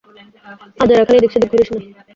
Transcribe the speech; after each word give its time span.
আজাইরা 0.81 1.03
খালি 1.07 1.17
এদিক-সেদিক 1.19 1.49
ঘুরিস 1.51 1.69
না! 1.71 1.79